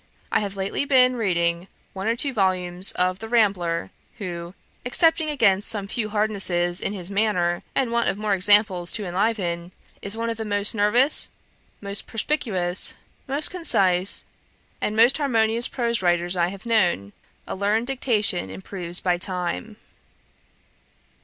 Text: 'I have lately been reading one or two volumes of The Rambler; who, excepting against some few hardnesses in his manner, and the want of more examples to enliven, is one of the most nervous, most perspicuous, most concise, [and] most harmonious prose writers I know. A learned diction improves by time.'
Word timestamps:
'I 0.31 0.39
have 0.39 0.55
lately 0.55 0.83
been 0.83 1.15
reading 1.15 1.67
one 1.93 2.07
or 2.07 2.15
two 2.15 2.33
volumes 2.33 2.91
of 2.93 3.19
The 3.19 3.29
Rambler; 3.29 3.91
who, 4.17 4.55
excepting 4.83 5.29
against 5.29 5.69
some 5.69 5.85
few 5.85 6.09
hardnesses 6.09 6.81
in 6.81 6.91
his 6.91 7.11
manner, 7.11 7.61
and 7.75 7.89
the 7.89 7.93
want 7.93 8.09
of 8.09 8.17
more 8.17 8.33
examples 8.33 8.91
to 8.93 9.05
enliven, 9.05 9.71
is 10.01 10.17
one 10.17 10.31
of 10.31 10.37
the 10.37 10.43
most 10.43 10.73
nervous, 10.73 11.29
most 11.81 12.07
perspicuous, 12.07 12.95
most 13.27 13.51
concise, 13.51 14.25
[and] 14.81 14.95
most 14.95 15.19
harmonious 15.19 15.67
prose 15.67 16.01
writers 16.01 16.35
I 16.35 16.57
know. 16.65 17.11
A 17.45 17.55
learned 17.55 17.85
diction 17.85 18.49
improves 18.49 18.99
by 18.99 19.19
time.' 19.19 19.77